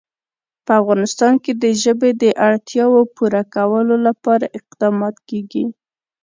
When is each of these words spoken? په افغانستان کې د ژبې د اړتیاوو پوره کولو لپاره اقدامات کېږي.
په 0.65 0.71
افغانستان 0.81 1.33
کې 1.43 1.51
د 1.63 1.65
ژبې 1.83 2.11
د 2.21 2.23
اړتیاوو 2.47 3.01
پوره 3.15 3.43
کولو 3.55 3.95
لپاره 4.07 4.45
اقدامات 4.59 5.15
کېږي. 5.29 5.65